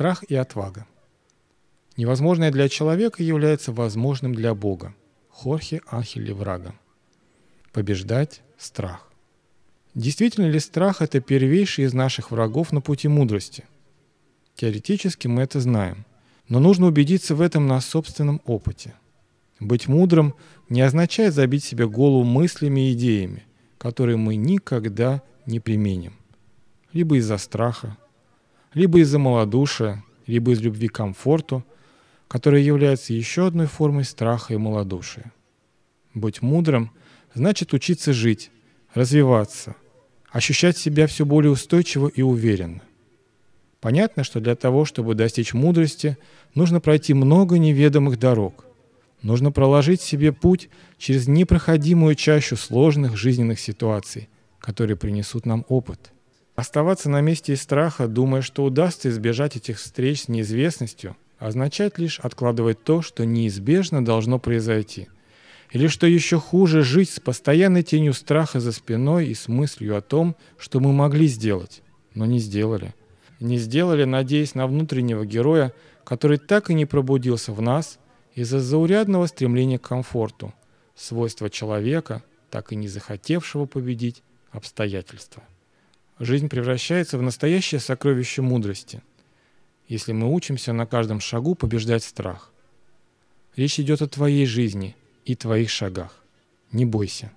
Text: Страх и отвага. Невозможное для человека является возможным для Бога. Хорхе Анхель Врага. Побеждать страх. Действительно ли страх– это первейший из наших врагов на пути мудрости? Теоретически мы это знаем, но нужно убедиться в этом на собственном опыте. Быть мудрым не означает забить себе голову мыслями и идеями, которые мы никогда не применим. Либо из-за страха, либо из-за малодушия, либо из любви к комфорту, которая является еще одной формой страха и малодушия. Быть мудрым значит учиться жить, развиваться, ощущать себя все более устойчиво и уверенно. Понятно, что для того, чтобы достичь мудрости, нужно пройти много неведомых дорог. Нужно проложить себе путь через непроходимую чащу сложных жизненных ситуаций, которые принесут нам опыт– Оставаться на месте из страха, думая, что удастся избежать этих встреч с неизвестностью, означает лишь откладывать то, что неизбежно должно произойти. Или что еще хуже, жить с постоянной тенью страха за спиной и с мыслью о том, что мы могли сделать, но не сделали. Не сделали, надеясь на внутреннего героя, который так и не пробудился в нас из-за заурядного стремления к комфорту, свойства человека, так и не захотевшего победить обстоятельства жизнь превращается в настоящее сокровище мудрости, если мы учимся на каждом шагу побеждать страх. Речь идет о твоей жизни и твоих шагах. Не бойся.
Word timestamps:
Страх 0.00 0.24
и 0.30 0.34
отвага. 0.34 0.86
Невозможное 1.98 2.50
для 2.50 2.70
человека 2.70 3.22
является 3.22 3.70
возможным 3.70 4.34
для 4.34 4.54
Бога. 4.54 4.94
Хорхе 5.28 5.82
Анхель 5.86 6.32
Врага. 6.32 6.74
Побеждать 7.70 8.40
страх. 8.56 9.12
Действительно 9.94 10.46
ли 10.46 10.58
страх– 10.58 11.00
это 11.02 11.20
первейший 11.20 11.84
из 11.84 11.92
наших 11.92 12.30
врагов 12.30 12.72
на 12.72 12.80
пути 12.80 13.08
мудрости? 13.08 13.64
Теоретически 14.54 15.26
мы 15.26 15.42
это 15.42 15.60
знаем, 15.60 16.06
но 16.48 16.60
нужно 16.60 16.86
убедиться 16.86 17.34
в 17.34 17.42
этом 17.42 17.66
на 17.66 17.78
собственном 17.82 18.40
опыте. 18.46 18.94
Быть 19.58 19.86
мудрым 19.86 20.34
не 20.70 20.80
означает 20.80 21.34
забить 21.34 21.62
себе 21.62 21.86
голову 21.86 22.24
мыслями 22.24 22.88
и 22.88 22.94
идеями, 22.94 23.44
которые 23.76 24.16
мы 24.16 24.36
никогда 24.36 25.20
не 25.44 25.60
применим. 25.60 26.14
Либо 26.94 27.18
из-за 27.18 27.36
страха, 27.36 27.98
либо 28.74 29.00
из-за 29.00 29.18
малодушия, 29.18 30.04
либо 30.26 30.52
из 30.52 30.60
любви 30.60 30.88
к 30.88 30.94
комфорту, 30.94 31.64
которая 32.28 32.62
является 32.62 33.12
еще 33.12 33.46
одной 33.46 33.66
формой 33.66 34.04
страха 34.04 34.54
и 34.54 34.56
малодушия. 34.56 35.32
Быть 36.14 36.42
мудрым 36.42 36.92
значит 37.34 37.72
учиться 37.72 38.12
жить, 38.12 38.50
развиваться, 38.94 39.74
ощущать 40.30 40.76
себя 40.78 41.06
все 41.06 41.24
более 41.24 41.50
устойчиво 41.50 42.08
и 42.08 42.22
уверенно. 42.22 42.82
Понятно, 43.80 44.24
что 44.24 44.40
для 44.40 44.54
того, 44.56 44.84
чтобы 44.84 45.14
достичь 45.14 45.54
мудрости, 45.54 46.18
нужно 46.54 46.80
пройти 46.80 47.14
много 47.14 47.58
неведомых 47.58 48.18
дорог. 48.18 48.64
Нужно 49.22 49.52
проложить 49.52 50.00
себе 50.00 50.32
путь 50.32 50.68
через 50.98 51.28
непроходимую 51.28 52.14
чащу 52.14 52.56
сложных 52.56 53.16
жизненных 53.16 53.58
ситуаций, 53.58 54.28
которые 54.60 54.96
принесут 54.96 55.46
нам 55.46 55.64
опыт– 55.68 56.12
Оставаться 56.60 57.08
на 57.08 57.22
месте 57.22 57.54
из 57.54 57.62
страха, 57.62 58.06
думая, 58.06 58.42
что 58.42 58.64
удастся 58.64 59.08
избежать 59.08 59.56
этих 59.56 59.78
встреч 59.78 60.24
с 60.24 60.28
неизвестностью, 60.28 61.16
означает 61.38 61.98
лишь 61.98 62.20
откладывать 62.20 62.84
то, 62.84 63.00
что 63.00 63.24
неизбежно 63.24 64.04
должно 64.04 64.38
произойти. 64.38 65.08
Или 65.70 65.86
что 65.86 66.06
еще 66.06 66.38
хуже, 66.38 66.82
жить 66.82 67.08
с 67.08 67.18
постоянной 67.18 67.82
тенью 67.82 68.12
страха 68.12 68.60
за 68.60 68.72
спиной 68.72 69.28
и 69.28 69.34
с 69.34 69.48
мыслью 69.48 69.96
о 69.96 70.02
том, 70.02 70.36
что 70.58 70.80
мы 70.80 70.92
могли 70.92 71.28
сделать, 71.28 71.80
но 72.14 72.26
не 72.26 72.38
сделали. 72.38 72.94
Не 73.40 73.56
сделали, 73.56 74.04
надеясь 74.04 74.54
на 74.54 74.66
внутреннего 74.66 75.24
героя, 75.24 75.72
который 76.04 76.36
так 76.36 76.68
и 76.68 76.74
не 76.74 76.84
пробудился 76.84 77.54
в 77.54 77.62
нас 77.62 77.98
из-за 78.34 78.60
заурядного 78.60 79.24
стремления 79.28 79.78
к 79.78 79.88
комфорту, 79.88 80.52
свойства 80.94 81.48
человека, 81.48 82.22
так 82.50 82.70
и 82.70 82.76
не 82.76 82.86
захотевшего 82.88 83.64
победить 83.64 84.22
обстоятельства 84.52 85.42
жизнь 86.20 86.48
превращается 86.48 87.18
в 87.18 87.22
настоящее 87.22 87.80
сокровище 87.80 88.42
мудрости, 88.42 89.02
если 89.88 90.12
мы 90.12 90.32
учимся 90.32 90.72
на 90.72 90.86
каждом 90.86 91.18
шагу 91.18 91.54
побеждать 91.54 92.04
страх. 92.04 92.52
Речь 93.56 93.80
идет 93.80 94.02
о 94.02 94.08
твоей 94.08 94.46
жизни 94.46 94.94
и 95.24 95.34
твоих 95.34 95.70
шагах. 95.70 96.22
Не 96.70 96.84
бойся. 96.84 97.32